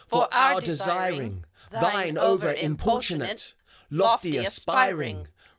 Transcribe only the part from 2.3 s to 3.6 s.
importunate